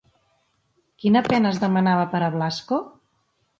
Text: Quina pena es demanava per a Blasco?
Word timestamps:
Quina 1.03 1.21
pena 1.27 1.51
es 1.57 1.61
demanava 1.65 2.09
per 2.17 2.25
a 2.25 2.33
Blasco? 2.39 2.83